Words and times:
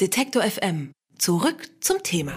Detektor 0.00 0.42
FM. 0.42 0.92
Zurück 1.18 1.68
zum 1.82 2.02
Thema. 2.02 2.32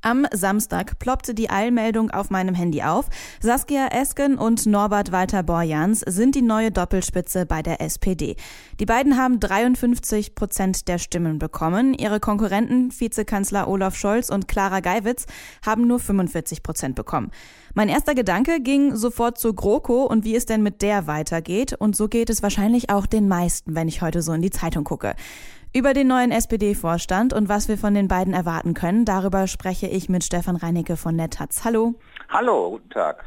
Am 0.00 0.26
Samstag 0.32 0.98
ploppte 0.98 1.34
die 1.34 1.50
Eilmeldung 1.50 2.10
auf 2.10 2.30
meinem 2.30 2.54
Handy 2.54 2.82
auf. 2.82 3.08
Saskia 3.40 3.88
Esken 3.88 4.38
und 4.38 4.66
Norbert 4.66 5.12
Walter 5.12 5.44
Borjans 5.44 6.00
sind 6.00 6.34
die 6.34 6.42
neue 6.42 6.72
Doppelspitze 6.72 7.46
bei 7.46 7.62
der 7.62 7.80
SPD. 7.80 8.34
Die 8.80 8.86
beiden 8.86 9.16
haben 9.16 9.38
53 9.38 10.34
Prozent 10.34 10.88
der 10.88 10.98
Stimmen 10.98 11.38
bekommen. 11.38 11.94
Ihre 11.94 12.18
Konkurrenten, 12.18 12.90
Vizekanzler 12.90 13.68
Olaf 13.68 13.94
Scholz 13.94 14.30
und 14.30 14.48
Clara 14.48 14.80
Geiwitz, 14.80 15.26
haben 15.64 15.86
nur 15.86 16.00
45 16.00 16.62
Prozent 16.62 16.94
bekommen. 16.96 17.30
Mein 17.74 17.88
erster 17.88 18.14
Gedanke 18.14 18.60
ging 18.60 18.96
sofort 18.96 19.38
zu 19.38 19.54
GroKo 19.54 20.04
und 20.04 20.24
wie 20.24 20.34
es 20.34 20.46
denn 20.46 20.62
mit 20.62 20.80
der 20.82 21.06
weitergeht. 21.06 21.74
Und 21.74 21.96
so 21.96 22.08
geht 22.08 22.30
es 22.30 22.42
wahrscheinlich 22.42 22.90
auch 22.90 23.06
den 23.06 23.28
meisten, 23.28 23.74
wenn 23.74 23.88
ich 23.88 24.00
heute 24.00 24.22
so 24.22 24.32
in 24.32 24.42
die 24.42 24.50
Zeitung 24.50 24.84
gucke. 24.84 25.14
Über 25.78 25.94
den 25.94 26.08
neuen 26.08 26.32
SPD-Vorstand 26.32 27.32
und 27.32 27.48
was 27.48 27.68
wir 27.68 27.78
von 27.78 27.94
den 27.94 28.08
beiden 28.08 28.34
erwarten 28.34 28.74
können, 28.74 29.04
darüber 29.04 29.46
spreche 29.46 29.86
ich 29.86 30.08
mit 30.08 30.24
Stefan 30.24 30.56
Reinicke 30.56 30.96
von 30.96 31.14
Netatz. 31.14 31.64
Hallo. 31.64 31.94
Hallo, 32.28 32.70
guten 32.70 32.90
Tag. 32.90 33.24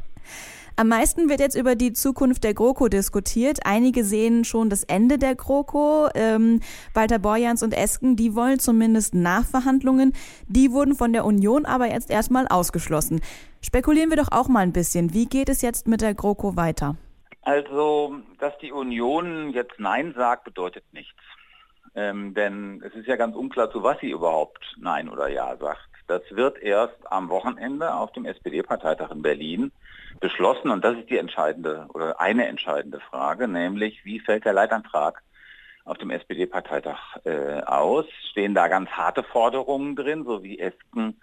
Am 0.75 0.89
meisten 0.89 1.29
wird 1.29 1.39
jetzt 1.39 1.55
über 1.55 1.75
die 1.75 1.93
Zukunft 1.93 2.43
der 2.43 2.53
GroKo 2.53 2.89
diskutiert. 2.89 3.59
Einige 3.63 4.03
sehen 4.03 4.43
schon 4.43 4.69
das 4.69 4.83
Ende 4.83 5.17
der 5.17 5.35
GroKo. 5.35 6.09
Ähm, 6.13 6.59
Walter 6.93 7.19
Borjans 7.19 7.63
und 7.63 7.71
Esken, 7.71 8.17
die 8.17 8.35
wollen 8.35 8.59
zumindest 8.59 9.15
Nachverhandlungen. 9.15 10.11
Die 10.49 10.73
wurden 10.73 10.95
von 10.95 11.13
der 11.13 11.23
Union 11.23 11.65
aber 11.65 11.89
jetzt 11.89 12.11
erstmal 12.11 12.49
ausgeschlossen. 12.49 13.21
Spekulieren 13.61 14.09
wir 14.09 14.17
doch 14.17 14.29
auch 14.29 14.49
mal 14.49 14.59
ein 14.59 14.73
bisschen. 14.73 15.13
Wie 15.13 15.25
geht 15.25 15.47
es 15.47 15.61
jetzt 15.61 15.87
mit 15.87 16.01
der 16.01 16.15
GroKo 16.15 16.57
weiter? 16.57 16.97
Also, 17.43 18.17
dass 18.39 18.57
die 18.57 18.73
Union 18.73 19.51
jetzt 19.53 19.79
Nein 19.79 20.13
sagt, 20.17 20.43
bedeutet 20.43 20.83
nichts. 20.91 21.15
Ähm, 21.93 22.33
denn 22.33 22.81
es 22.85 22.93
ist 22.93 23.07
ja 23.07 23.17
ganz 23.17 23.35
unklar, 23.35 23.71
zu 23.71 23.83
was 23.83 23.99
sie 23.99 24.11
überhaupt 24.11 24.75
Nein 24.77 25.09
oder 25.09 25.27
Ja 25.27 25.57
sagt. 25.57 25.89
Das 26.07 26.21
wird 26.29 26.61
erst 26.61 26.99
am 27.11 27.29
Wochenende 27.29 27.93
auf 27.93 28.11
dem 28.11 28.25
SPD-Parteitag 28.25 29.11
in 29.11 29.21
Berlin 29.21 29.71
beschlossen 30.19 30.69
und 30.69 30.83
das 30.83 30.97
ist 30.97 31.09
die 31.09 31.17
entscheidende 31.17 31.87
oder 31.93 32.19
eine 32.19 32.47
entscheidende 32.47 32.99
Frage, 32.99 33.47
nämlich 33.47 34.03
wie 34.05 34.19
fällt 34.19 34.45
der 34.45 34.53
Leitantrag 34.53 35.21
auf 35.85 35.97
dem 35.97 36.11
SPD-Parteitag 36.11 37.17
äh, 37.25 37.61
aus? 37.63 38.05
Stehen 38.29 38.53
da 38.53 38.67
ganz 38.67 38.89
harte 38.89 39.23
Forderungen 39.23 39.95
drin, 39.95 40.23
so 40.25 40.43
wie 40.43 40.59
Esken 40.59 41.19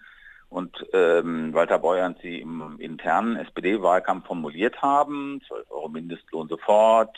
und 0.48 0.86
ähm, 0.92 1.52
Walter 1.52 1.78
Beuern 1.78 2.16
sie 2.22 2.40
im 2.40 2.80
internen 2.80 3.36
SPD-Wahlkampf 3.36 4.26
formuliert 4.26 4.80
haben, 4.82 5.42
12 5.46 5.70
Euro 5.70 5.88
Mindestlohn 5.88 6.48
sofort, 6.48 7.16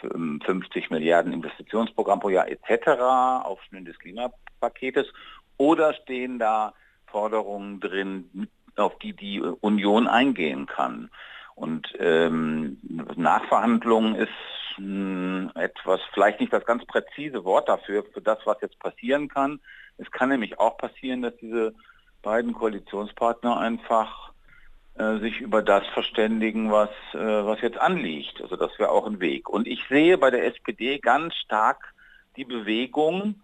50 0.00 0.90
Milliarden 0.90 1.32
Investitionsprogramm 1.32 2.20
pro 2.20 2.30
Jahr 2.30 2.48
etc., 2.48 3.00
Aufschnüren 3.44 3.84
des 3.84 3.98
Klimapaketes, 3.98 5.06
oder 5.56 5.94
stehen 5.94 6.38
da 6.38 6.74
Forderungen 7.06 7.80
drin, 7.80 8.48
auf 8.76 8.98
die 8.98 9.12
die 9.12 9.40
Union 9.40 10.06
eingehen 10.06 10.66
kann? 10.66 11.10
Und 11.54 11.88
ähm, 11.98 12.78
Nachverhandlung 13.16 14.14
ist 14.14 14.28
mh, 14.78 15.50
etwas, 15.54 16.00
vielleicht 16.14 16.40
nicht 16.40 16.52
das 16.52 16.64
ganz 16.64 16.84
präzise 16.86 17.44
Wort 17.44 17.68
dafür, 17.68 18.04
für 18.12 18.20
das, 18.20 18.38
was 18.44 18.60
jetzt 18.62 18.78
passieren 18.78 19.28
kann. 19.28 19.60
Es 19.96 20.10
kann 20.12 20.28
nämlich 20.28 20.58
auch 20.60 20.76
passieren, 20.78 21.22
dass 21.22 21.36
diese 21.38 21.74
beiden 22.22 22.52
Koalitionspartner 22.52 23.58
einfach 23.58 24.27
sich 25.20 25.40
über 25.40 25.62
das 25.62 25.86
verständigen, 25.88 26.70
was, 26.70 26.90
äh, 27.12 27.18
was 27.18 27.60
jetzt 27.60 27.80
anliegt. 27.80 28.42
Also 28.42 28.56
das 28.56 28.76
wäre 28.78 28.90
auch 28.90 29.06
ein 29.06 29.20
Weg. 29.20 29.48
Und 29.48 29.66
ich 29.66 29.84
sehe 29.88 30.18
bei 30.18 30.30
der 30.30 30.44
SPD 30.46 30.98
ganz 30.98 31.34
stark 31.36 31.94
die 32.36 32.44
Bewegung, 32.44 33.42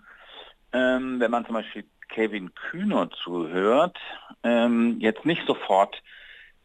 ähm, 0.73 1.21
wenn 1.21 1.31
man 1.31 1.45
zum 1.47 1.55
Beispiel 1.55 1.85
Kevin 2.09 2.55
Kühner 2.55 3.11
zuhört, 3.11 3.97
ähm, 4.43 4.97
jetzt 5.01 5.25
nicht 5.25 5.47
sofort 5.47 6.03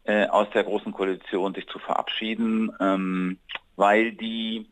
äh, 0.04 0.26
aus 0.26 0.48
der 0.50 0.64
Großen 0.64 0.92
Koalition 0.92 1.54
sich 1.54 1.66
zu 1.68 1.78
verabschieden, 1.78 2.70
ähm, 2.80 3.38
weil 3.76 4.12
die 4.12 4.68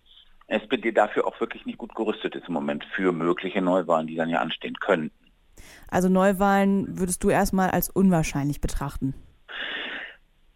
SPD 0.47 0.93
dafür 0.93 1.27
auch 1.27 1.39
wirklich 1.41 1.67
nicht 1.67 1.79
gut 1.79 1.95
gerüstet 1.95 2.35
ist 2.35 2.49
im 2.49 2.55
Moment 2.55 2.85
für 2.95 3.13
mögliche 3.13 3.61
Neuwahlen, 3.61 4.07
die 4.07 4.17
dann 4.17 4.31
ja 4.31 4.41
anstehen 4.41 4.77
könnten. 4.81 5.15
Also 5.89 6.09
Neuwahlen 6.09 6.99
würdest 6.99 7.23
du 7.25 7.31
erstmal 7.31 7.71
als 7.71 7.91
unwahrscheinlich 7.91 8.61
betrachten? 8.61 9.15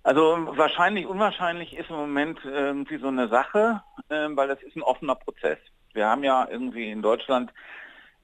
Also 0.04 0.36
wahrscheinlich, 0.56 1.06
unwahrscheinlich 1.06 1.76
ist 1.76 1.90
im 1.90 1.96
Moment 1.96 2.40
irgendwie 2.44 2.98
so 2.98 3.08
eine 3.08 3.28
Sache, 3.28 3.82
äh, 4.08 4.28
weil 4.30 4.48
das 4.48 4.62
ist 4.62 4.76
ein 4.76 4.82
offener 4.82 5.14
Prozess. 5.14 5.58
Wir 5.94 6.06
haben 6.06 6.24
ja 6.24 6.48
irgendwie 6.50 6.90
in 6.90 7.02
Deutschland 7.02 7.52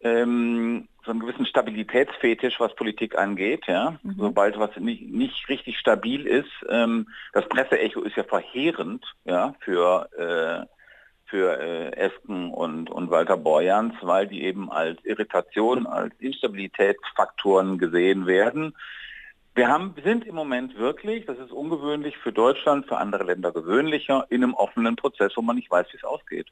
ähm, 0.01 0.89
so 1.05 1.11
einen 1.11 1.21
gewissen 1.21 1.47
Stabilitätsfetisch, 1.47 2.59
was 2.61 2.75
Politik 2.75 3.17
angeht. 3.17 3.67
Ja? 3.67 3.99
Mhm. 4.03 4.17
Sobald 4.19 4.59
was 4.59 4.77
nicht, 4.77 5.03
nicht 5.03 5.49
richtig 5.49 5.79
stabil 5.79 6.27
ist, 6.27 6.51
ähm, 6.69 7.09
das 7.33 7.49
Presseecho 7.49 8.03
ist 8.03 8.17
ja 8.17 8.25
verheerend 8.25 9.05
ja, 9.25 9.55
für, 9.61 10.09
äh, 10.19 10.67
für 11.27 11.61
äh, 11.61 11.91
Esken 11.97 12.51
und, 12.51 12.91
und 12.91 13.11
Walter 13.11 13.37
Borjans, 13.37 13.95
weil 14.03 14.27
die 14.27 14.43
eben 14.43 14.71
als 14.71 15.03
Irritation, 15.05 15.87
als 15.87 16.15
Instabilitätsfaktoren 16.19 17.79
gesehen 17.79 18.27
werden. 18.27 18.75
Wir 19.59 19.67
haben, 19.67 19.93
sind 20.05 20.25
im 20.25 20.37
Moment 20.37 20.79
wirklich, 20.79 21.27
das 21.27 21.37
ist 21.37 21.51
ungewöhnlich 21.51 22.17
für 22.19 22.33
Deutschland, 22.33 22.87
für 22.87 22.97
andere 22.97 23.25
Länder 23.25 23.51
gewöhnlicher, 23.51 24.25
in 24.29 24.45
einem 24.45 24.55
offenen 24.55 24.95
Prozess, 24.95 25.33
wo 25.35 25.43
man 25.43 25.57
nicht 25.57 25.69
weiß, 25.69 25.89
wie 25.91 25.97
es 25.97 26.05
ausgeht. 26.05 26.47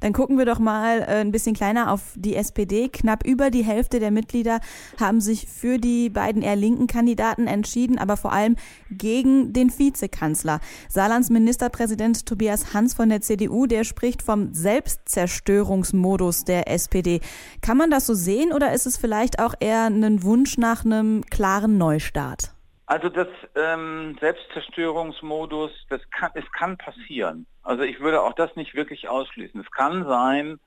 Dann 0.00 0.12
gucken 0.12 0.38
wir 0.38 0.44
doch 0.44 0.58
mal 0.58 1.00
äh, 1.00 1.20
ein 1.20 1.32
bisschen 1.32 1.54
kleiner 1.54 1.92
auf 1.92 2.00
die 2.14 2.36
SPD. 2.36 2.88
Knapp 2.88 3.24
über 3.24 3.50
die 3.50 3.64
Hälfte 3.64 4.00
der 4.00 4.10
Mitglieder 4.10 4.60
haben 5.00 5.20
sich 5.20 5.46
für 5.46 5.78
die 5.78 6.10
beiden 6.10 6.42
eher 6.42 6.56
linken 6.56 6.86
Kandidaten 6.86 7.46
entschieden, 7.46 7.98
aber 7.98 8.16
vor 8.16 8.32
allem 8.32 8.56
gegen 8.90 9.52
den 9.52 9.76
Vizekanzler. 9.76 10.60
Saarlands 10.88 11.30
Ministerpräsident 11.30 12.26
Tobias 12.26 12.74
Hans 12.74 12.94
von 12.94 13.08
der 13.08 13.20
CDU, 13.20 13.66
der 13.66 13.84
spricht 13.84 14.22
vom 14.22 14.52
Selbstzerstörungsmodus 14.52 16.44
der 16.44 16.70
SPD. 16.70 17.20
Kann 17.60 17.76
man 17.76 17.90
das 17.90 18.06
so 18.06 18.14
sehen 18.14 18.52
oder 18.52 18.72
ist 18.72 18.86
es 18.86 18.96
vielleicht 18.96 19.38
auch 19.38 19.54
eher 19.60 19.84
ein 19.86 20.22
Wunsch 20.22 20.58
nach 20.58 20.84
einem 20.84 21.22
klaren 21.30 21.78
Neustart? 21.78 22.51
Also 22.86 23.08
das 23.08 23.28
ähm, 23.54 24.16
Selbstzerstörungsmodus, 24.20 25.70
das 25.88 26.00
kann, 26.10 26.30
es 26.34 26.50
kann 26.52 26.76
passieren. 26.76 27.46
Also 27.62 27.84
ich 27.84 28.00
würde 28.00 28.22
auch 28.22 28.34
das 28.34 28.54
nicht 28.56 28.74
wirklich 28.74 29.08
ausschließen. 29.08 29.60
Es 29.60 29.70
kann 29.70 30.04
sein, 30.04 30.58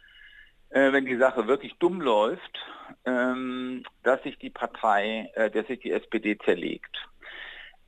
äh, 0.69 0.91
wenn 0.91 1.05
die 1.05 1.17
Sache 1.17 1.47
wirklich 1.47 1.75
dumm 1.79 2.01
läuft, 2.01 2.59
ähm, 3.05 3.83
dass 4.03 4.23
sich 4.23 4.37
die 4.39 4.49
Partei, 4.49 5.29
äh, 5.35 5.51
dass 5.51 5.67
sich 5.67 5.79
die 5.79 5.91
SPD 5.91 6.37
zerlegt. 6.37 6.95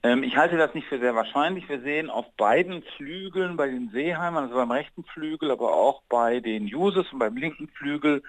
Ähm, 0.03 0.23
ich 0.23 0.37
halte 0.37 0.57
das 0.57 0.73
nicht 0.73 0.87
für 0.87 0.99
sehr 0.99 1.15
wahrscheinlich. 1.15 1.67
Wir 1.67 1.81
sehen 1.81 2.09
auf 2.09 2.25
beiden 2.35 2.83
Flügeln, 2.95 3.57
bei 3.57 3.67
den 3.67 3.89
Seeheimern, 3.89 4.45
also 4.45 4.55
beim 4.55 4.71
rechten 4.71 5.03
Flügel, 5.05 5.51
aber 5.51 5.73
auch 5.73 6.03
bei 6.09 6.39
den 6.39 6.67
Jusos 6.67 7.11
und 7.11 7.19
beim 7.19 7.35
linken 7.35 7.67
Flügel, 7.69 8.21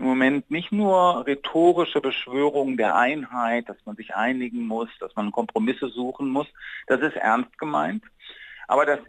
im 0.00 0.06
Moment 0.06 0.50
nicht 0.50 0.72
nur 0.72 1.26
rhetorische 1.26 2.00
Beschwörungen 2.00 2.78
der 2.78 2.96
Einheit, 2.96 3.68
dass 3.68 3.76
man 3.84 3.96
sich 3.96 4.16
einigen 4.16 4.66
muss, 4.66 4.88
dass 4.98 5.14
man 5.14 5.30
Kompromisse 5.30 5.88
suchen 5.88 6.30
muss. 6.30 6.46
Das 6.86 7.00
ist 7.02 7.16
ernst 7.16 7.56
gemeint. 7.58 8.02
Aber 8.66 8.86
dass 8.86 9.00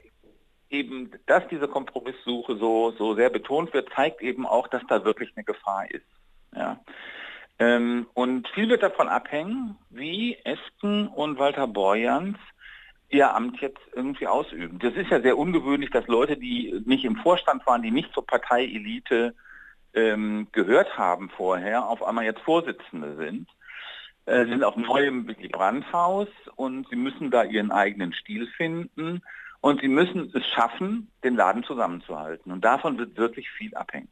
eben, 0.69 1.11
dass 1.27 1.47
diese 1.47 1.69
Kompromisssuche 1.69 2.57
so, 2.57 2.91
so 2.91 3.15
sehr 3.15 3.29
betont 3.29 3.73
wird, 3.73 3.89
zeigt 3.95 4.21
eben 4.21 4.45
auch, 4.45 4.67
dass 4.67 4.81
da 4.87 5.05
wirklich 5.05 5.31
eine 5.35 5.45
Gefahr 5.45 5.89
ist. 5.89 6.05
Ja. 6.53 6.79
Ähm, 7.57 8.07
und 8.13 8.49
viel 8.49 8.67
wird 8.67 8.83
davon 8.83 9.07
abhängen, 9.07 9.77
wie 9.89 10.35
Esken 10.43 11.07
und 11.07 11.39
Walter 11.39 11.67
Borjans 11.67 12.37
ihr 13.07 13.33
Amt 13.33 13.61
jetzt 13.61 13.81
irgendwie 13.93 14.27
ausüben. 14.27 14.79
Das 14.79 14.93
ist 14.95 15.09
ja 15.09 15.21
sehr 15.21 15.37
ungewöhnlich, 15.37 15.89
dass 15.89 16.07
Leute, 16.07 16.35
die 16.35 16.81
nicht 16.85 17.05
im 17.05 17.15
Vorstand 17.17 17.65
waren, 17.65 17.81
die 17.81 17.91
nicht 17.91 18.13
zur 18.13 18.25
Parteielite 18.25 19.35
ähm, 19.93 20.47
gehört 20.51 20.97
haben 20.97 21.29
vorher, 21.29 21.87
auf 21.87 22.03
einmal 22.03 22.25
jetzt 22.25 22.41
Vorsitzende 22.41 23.15
sind. 23.17 23.47
Äh, 24.25 24.45
sind 24.45 24.63
auch 24.63 24.75
neu 24.75 25.07
im 25.07 25.25
Brandhaus 25.25 26.27
und 26.55 26.87
sie 26.89 26.95
müssen 26.95 27.31
da 27.31 27.43
ihren 27.43 27.71
eigenen 27.71 28.13
Stil 28.13 28.47
finden. 28.55 29.21
Und 29.61 29.81
sie 29.81 29.87
müssen 29.87 30.31
es 30.33 30.45
schaffen, 30.47 31.11
den 31.23 31.35
Laden 31.35 31.63
zusammenzuhalten. 31.63 32.51
Und 32.51 32.65
davon 32.65 32.97
wird 32.97 33.17
wirklich 33.17 33.49
viel 33.51 33.75
abhängen. 33.75 34.09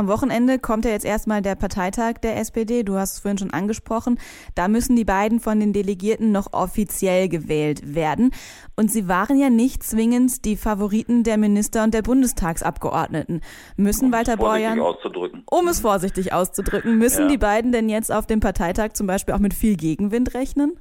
Am 0.00 0.08
Wochenende 0.08 0.58
kommt 0.58 0.86
ja 0.86 0.92
jetzt 0.92 1.04
erstmal 1.04 1.42
der 1.42 1.56
Parteitag 1.56 2.14
der 2.22 2.38
SPD. 2.38 2.84
Du 2.84 2.94
hast 2.94 3.12
es 3.12 3.18
vorhin 3.18 3.36
schon 3.36 3.52
angesprochen. 3.52 4.18
Da 4.54 4.66
müssen 4.66 4.96
die 4.96 5.04
beiden 5.04 5.40
von 5.40 5.60
den 5.60 5.74
Delegierten 5.74 6.32
noch 6.32 6.54
offiziell 6.54 7.28
gewählt 7.28 7.94
werden. 7.94 8.30
Und 8.76 8.90
sie 8.90 9.08
waren 9.08 9.38
ja 9.38 9.50
nicht 9.50 9.82
zwingend 9.82 10.46
die 10.46 10.56
Favoriten 10.56 11.22
der 11.22 11.36
Minister 11.36 11.84
und 11.84 11.92
der 11.92 12.00
Bundestagsabgeordneten. 12.00 13.42
Müssen 13.76 14.06
um 14.06 14.12
Walter 14.12 14.38
Borjan, 14.38 14.80
um 14.80 15.68
es 15.68 15.80
vorsichtig 15.80 16.32
auszudrücken, 16.32 16.96
müssen 16.96 17.24
ja. 17.24 17.28
die 17.28 17.38
beiden 17.38 17.70
denn 17.70 17.90
jetzt 17.90 18.10
auf 18.10 18.26
dem 18.26 18.40
Parteitag 18.40 18.94
zum 18.94 19.06
Beispiel 19.06 19.34
auch 19.34 19.38
mit 19.38 19.52
viel 19.52 19.76
Gegenwind 19.76 20.32
rechnen? 20.32 20.80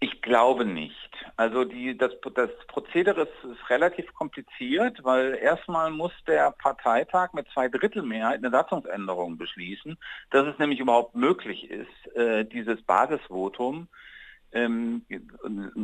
Ich 0.00 0.22
glaube 0.22 0.64
nicht. 0.64 1.07
Also 1.38 1.64
die, 1.64 1.96
das, 1.96 2.10
das 2.34 2.50
Prozedere 2.66 3.22
ist, 3.22 3.52
ist, 3.52 3.70
relativ 3.70 4.12
kompliziert, 4.12 5.04
weil 5.04 5.38
erstmal 5.40 5.88
muss 5.88 6.10
der 6.26 6.50
Parteitag 6.50 7.32
mit 7.32 7.46
zwei 7.54 7.68
Drittel 7.68 8.02
Mehrheit 8.02 8.38
eine 8.38 8.50
Satzungsänderung 8.50 9.38
beschließen, 9.38 9.96
dass 10.30 10.48
es 10.48 10.58
nämlich 10.58 10.80
überhaupt 10.80 11.14
möglich 11.14 11.70
ist, 11.70 12.16
äh, 12.16 12.44
dieses 12.44 12.82
Basisvotum, 12.82 13.86
ähm, 14.50 15.02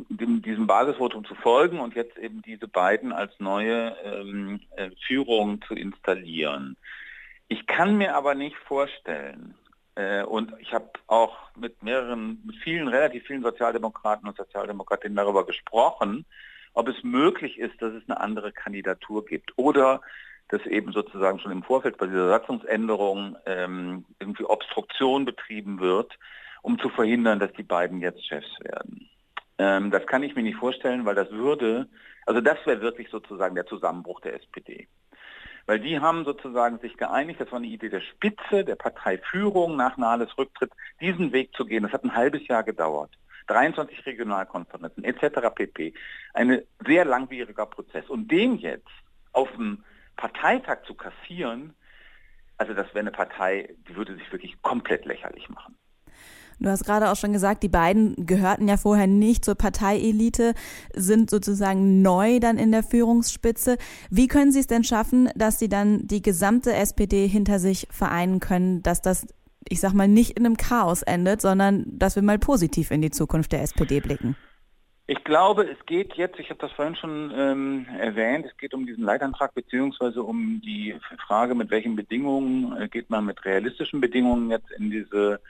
diesem 0.08 0.66
Basisvotum 0.66 1.24
zu 1.24 1.36
folgen 1.36 1.78
und 1.78 1.94
jetzt 1.94 2.18
eben 2.18 2.42
diese 2.42 2.66
beiden 2.66 3.12
als 3.12 3.38
neue 3.38 3.96
ähm, 4.02 4.60
äh, 4.74 4.90
Führung 5.06 5.62
zu 5.68 5.74
installieren. 5.74 6.76
Ich 7.46 7.64
kann 7.68 7.96
mir 7.96 8.16
aber 8.16 8.34
nicht 8.34 8.56
vorstellen, 8.56 9.54
und 10.26 10.52
ich 10.58 10.72
habe 10.74 10.90
auch 11.06 11.36
mit 11.56 11.82
mehreren, 11.82 12.42
mit 12.44 12.56
vielen, 12.56 12.88
relativ 12.88 13.26
vielen 13.26 13.42
Sozialdemokraten 13.42 14.28
und 14.28 14.36
Sozialdemokratinnen 14.36 15.16
darüber 15.16 15.46
gesprochen, 15.46 16.24
ob 16.72 16.88
es 16.88 17.02
möglich 17.04 17.58
ist, 17.58 17.80
dass 17.80 17.92
es 17.94 18.02
eine 18.08 18.20
andere 18.20 18.52
Kandidatur 18.52 19.24
gibt 19.24 19.52
oder 19.56 20.00
dass 20.48 20.66
eben 20.66 20.92
sozusagen 20.92 21.38
schon 21.38 21.52
im 21.52 21.62
Vorfeld 21.62 21.96
bei 21.96 22.06
dieser 22.06 22.28
Satzungsänderung 22.28 23.36
ähm, 23.46 24.04
irgendwie 24.18 24.44
Obstruktion 24.44 25.24
betrieben 25.24 25.80
wird, 25.80 26.18
um 26.62 26.78
zu 26.78 26.88
verhindern, 26.90 27.38
dass 27.38 27.52
die 27.52 27.62
beiden 27.62 28.00
jetzt 28.00 28.26
Chefs 28.26 28.58
werden. 28.60 29.08
Ähm, 29.58 29.90
das 29.90 30.06
kann 30.06 30.22
ich 30.22 30.34
mir 30.34 30.42
nicht 30.42 30.58
vorstellen, 30.58 31.04
weil 31.04 31.14
das 31.14 31.30
würde, 31.30 31.88
also 32.26 32.40
das 32.40 32.58
wäre 32.66 32.80
wirklich 32.80 33.08
sozusagen 33.08 33.54
der 33.54 33.66
Zusammenbruch 33.66 34.20
der 34.20 34.34
SPD. 34.34 34.88
Weil 35.66 35.80
die 35.80 35.98
haben 35.98 36.24
sozusagen 36.24 36.78
sich 36.78 36.96
geeinigt, 36.96 37.40
das 37.40 37.50
war 37.50 37.58
eine 37.58 37.66
Idee 37.66 37.88
der 37.88 38.02
Spitze, 38.02 38.64
der 38.64 38.76
Parteiführung 38.76 39.76
nach 39.76 39.96
Nahles 39.96 40.36
Rücktritt, 40.36 40.72
diesen 41.00 41.32
Weg 41.32 41.54
zu 41.56 41.64
gehen. 41.64 41.82
Das 41.84 41.92
hat 41.92 42.04
ein 42.04 42.14
halbes 42.14 42.46
Jahr 42.48 42.62
gedauert. 42.62 43.10
23 43.46 44.04
Regionalkonferenzen 44.06 45.04
etc. 45.04 45.50
pp. 45.54 45.94
Ein 46.32 46.62
sehr 46.86 47.04
langwieriger 47.04 47.66
Prozess. 47.66 48.08
Und 48.08 48.30
den 48.30 48.56
jetzt 48.56 48.88
auf 49.32 49.50
dem 49.52 49.84
Parteitag 50.16 50.84
zu 50.86 50.94
kassieren, 50.94 51.74
also 52.56 52.74
das 52.74 52.88
wäre 52.88 53.00
eine 53.00 53.10
Partei, 53.10 53.74
die 53.88 53.96
würde 53.96 54.14
sich 54.14 54.30
wirklich 54.32 54.60
komplett 54.62 55.04
lächerlich 55.04 55.48
machen. 55.48 55.76
Du 56.60 56.68
hast 56.68 56.84
gerade 56.84 57.10
auch 57.10 57.16
schon 57.16 57.32
gesagt, 57.32 57.62
die 57.62 57.68
beiden 57.68 58.26
gehörten 58.26 58.68
ja 58.68 58.76
vorher 58.76 59.06
nicht 59.06 59.44
zur 59.44 59.54
Parteielite, 59.54 60.54
sind 60.94 61.30
sozusagen 61.30 62.02
neu 62.02 62.40
dann 62.40 62.58
in 62.58 62.72
der 62.72 62.82
Führungsspitze. 62.82 63.76
Wie 64.10 64.28
können 64.28 64.52
Sie 64.52 64.60
es 64.60 64.66
denn 64.66 64.84
schaffen, 64.84 65.28
dass 65.34 65.58
Sie 65.58 65.68
dann 65.68 66.06
die 66.06 66.22
gesamte 66.22 66.72
SPD 66.72 67.26
hinter 67.26 67.58
sich 67.58 67.86
vereinen 67.90 68.40
können, 68.40 68.82
dass 68.82 69.02
das, 69.02 69.26
ich 69.68 69.80
sag 69.80 69.92
mal, 69.92 70.08
nicht 70.08 70.38
in 70.38 70.46
einem 70.46 70.56
Chaos 70.56 71.02
endet, 71.02 71.40
sondern 71.40 71.84
dass 71.86 72.16
wir 72.16 72.22
mal 72.22 72.38
positiv 72.38 72.90
in 72.90 73.02
die 73.02 73.10
Zukunft 73.10 73.52
der 73.52 73.62
SPD 73.62 74.00
blicken? 74.00 74.36
Ich 75.06 75.22
glaube, 75.22 75.64
es 75.64 75.84
geht 75.84 76.14
jetzt, 76.14 76.38
ich 76.38 76.48
habe 76.48 76.60
das 76.60 76.72
vorhin 76.72 76.96
schon 76.96 77.30
ähm, 77.36 77.86
erwähnt, 77.98 78.46
es 78.46 78.56
geht 78.56 78.72
um 78.72 78.86
diesen 78.86 79.04
Leitantrag 79.04 79.54
beziehungsweise 79.54 80.22
um 80.22 80.62
die 80.64 80.94
Frage, 81.26 81.54
mit 81.54 81.70
welchen 81.70 81.94
Bedingungen 81.94 82.74
äh, 82.80 82.88
geht 82.88 83.10
man 83.10 83.26
mit 83.26 83.44
realistischen 83.44 84.00
Bedingungen 84.00 84.50
jetzt 84.50 84.70
in 84.78 84.90
diese 84.90 85.40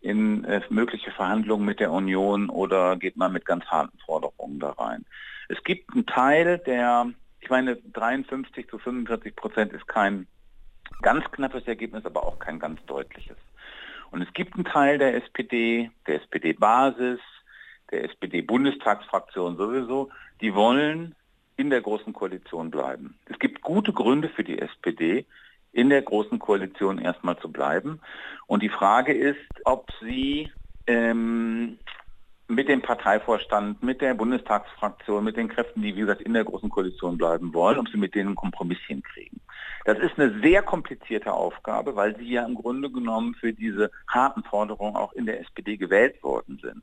in 0.00 0.44
äh, 0.44 0.62
mögliche 0.70 1.10
Verhandlungen 1.10 1.64
mit 1.64 1.80
der 1.80 1.92
Union 1.92 2.48
oder 2.48 2.96
geht 2.96 3.16
man 3.16 3.32
mit 3.32 3.44
ganz 3.44 3.64
harten 3.66 3.98
Forderungen 3.98 4.58
da 4.58 4.70
rein? 4.70 5.04
Es 5.48 5.62
gibt 5.64 5.92
einen 5.92 6.06
Teil, 6.06 6.58
der, 6.58 7.10
ich 7.40 7.50
meine, 7.50 7.76
53 7.76 8.68
zu 8.68 8.78
45 8.78 9.36
Prozent 9.36 9.72
ist 9.72 9.86
kein 9.88 10.26
ganz 11.02 11.24
knappes 11.30 11.66
Ergebnis, 11.66 12.04
aber 12.04 12.24
auch 12.24 12.38
kein 12.38 12.58
ganz 12.58 12.84
deutliches. 12.86 13.36
Und 14.10 14.22
es 14.22 14.32
gibt 14.32 14.54
einen 14.54 14.64
Teil 14.64 14.98
der 14.98 15.14
SPD, 15.16 15.90
der 16.06 16.22
SPD-Basis, 16.22 17.20
der 17.90 18.04
SPD-Bundestagsfraktion 18.04 19.56
sowieso, 19.56 20.10
die 20.40 20.54
wollen 20.54 21.14
in 21.56 21.70
der 21.70 21.80
Großen 21.80 22.12
Koalition 22.12 22.70
bleiben. 22.70 23.18
Es 23.26 23.38
gibt 23.38 23.60
gute 23.60 23.92
Gründe 23.92 24.28
für 24.28 24.44
die 24.44 24.58
SPD, 24.58 25.26
in 25.72 25.90
der 25.90 26.02
Großen 26.02 26.38
Koalition 26.38 26.98
erstmal 26.98 27.38
zu 27.38 27.50
bleiben. 27.50 28.00
Und 28.46 28.62
die 28.62 28.68
Frage 28.68 29.12
ist, 29.12 29.38
ob 29.64 29.90
sie 30.00 30.50
ähm, 30.86 31.78
mit 32.48 32.68
dem 32.68 32.82
Parteivorstand, 32.82 33.82
mit 33.82 34.00
der 34.00 34.14
Bundestagsfraktion, 34.14 35.22
mit 35.22 35.36
den 35.36 35.48
Kräften, 35.48 35.82
die 35.82 35.94
wie 35.94 36.00
gesagt 36.00 36.22
in 36.22 36.34
der 36.34 36.44
Großen 36.44 36.68
Koalition 36.68 37.16
bleiben 37.16 37.54
wollen, 37.54 37.78
ob 37.78 37.88
sie 37.88 37.96
mit 37.96 38.14
denen 38.14 38.28
einen 38.28 38.36
Kompromiss 38.36 38.80
hinkriegen. 38.86 39.40
Das 39.84 39.98
ist 39.98 40.18
eine 40.18 40.40
sehr 40.40 40.62
komplizierte 40.62 41.32
Aufgabe, 41.32 41.96
weil 41.96 42.16
sie 42.16 42.28
ja 42.28 42.44
im 42.44 42.56
Grunde 42.56 42.90
genommen 42.90 43.34
für 43.34 43.52
diese 43.52 43.90
harten 44.08 44.42
Forderungen 44.42 44.96
auch 44.96 45.12
in 45.12 45.26
der 45.26 45.40
SPD 45.40 45.76
gewählt 45.76 46.22
worden 46.22 46.58
sind. 46.60 46.82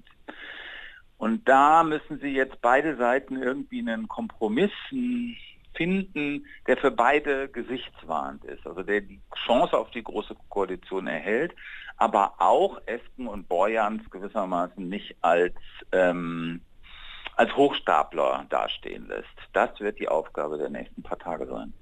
Und 1.18 1.48
da 1.50 1.84
müssen 1.84 2.20
sie 2.20 2.30
jetzt 2.30 2.62
beide 2.62 2.96
Seiten 2.96 3.42
irgendwie 3.42 3.80
einen 3.80 4.08
Kompromiss, 4.08 4.72
finden, 5.78 6.46
der 6.68 6.76
für 6.78 6.92
beide 6.92 7.48
gesichtswahrend 7.48 8.44
ist, 8.44 8.66
also 8.68 8.84
der 8.84 9.02
die 9.02 9.22
Chance 9.46 9.78
auf 9.78 9.92
die 9.92 10.04
große 10.04 10.36
Koalition 10.50 11.08
erhält, 11.08 11.56
aber 11.96 12.34
auch 12.40 12.82
Esken 12.86 13.28
und 13.28 13.48
Borjans 13.48 14.10
gewissermaßen 14.10 14.88
nicht 14.90 15.16
als, 15.22 15.56
ähm, 15.92 16.62
als 17.36 17.56
Hochstapler 17.56 18.46
dastehen 18.50 19.08
lässt. 19.08 19.28
Das 19.54 19.80
wird 19.80 20.00
die 20.00 20.10
Aufgabe 20.10 20.58
der 20.58 20.70
nächsten 20.70 21.04
paar 21.04 21.20
Tage 21.20 21.48
sein. 21.48 21.74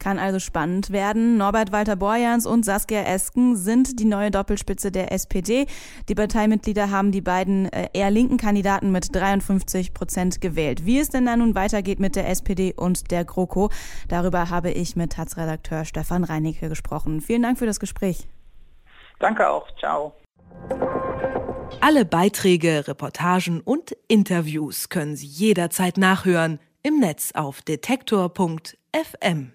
Kann 0.00 0.18
also 0.18 0.38
spannend 0.38 0.90
werden. 0.90 1.36
Norbert 1.36 1.72
Walter 1.72 1.94
Borjans 1.94 2.46
und 2.46 2.64
Saskia 2.64 3.02
Esken 3.02 3.54
sind 3.54 4.00
die 4.00 4.06
neue 4.06 4.30
Doppelspitze 4.30 4.90
der 4.90 5.12
SPD. 5.12 5.66
Die 6.08 6.14
Parteimitglieder 6.14 6.90
haben 6.90 7.12
die 7.12 7.20
beiden 7.20 7.70
äh, 7.70 7.90
eher 7.92 8.10
linken 8.10 8.38
Kandidaten 8.38 8.90
mit 8.92 9.14
53 9.14 9.92
Prozent 9.92 10.40
gewählt. 10.40 10.86
Wie 10.86 10.98
es 10.98 11.10
denn 11.10 11.26
da 11.26 11.36
nun 11.36 11.54
weitergeht 11.54 12.00
mit 12.00 12.16
der 12.16 12.28
SPD 12.30 12.72
und 12.74 13.10
der 13.10 13.26
GroKo, 13.26 13.68
darüber 14.08 14.48
habe 14.48 14.70
ich 14.70 14.96
mit 14.96 15.12
Taz-Redakteur 15.12 15.84
Stefan 15.84 16.24
Reinicke 16.24 16.70
gesprochen. 16.70 17.20
Vielen 17.20 17.42
Dank 17.42 17.58
für 17.58 17.66
das 17.66 17.78
Gespräch. 17.78 18.26
Danke 19.18 19.48
auch. 19.48 19.66
Ciao. 19.78 20.14
Alle 21.82 22.06
Beiträge, 22.06 22.88
Reportagen 22.88 23.60
und 23.60 23.94
Interviews 24.08 24.88
können 24.88 25.14
Sie 25.14 25.26
jederzeit 25.26 25.98
nachhören 25.98 26.58
im 26.82 27.00
Netz 27.00 27.32
auf 27.34 27.60
detektor.fm. 27.60 29.52